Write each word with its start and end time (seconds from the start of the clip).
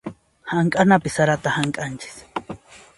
Hamk'anapi 0.53 1.09
sarata 1.17 1.49
hamk'anchis. 1.59 2.15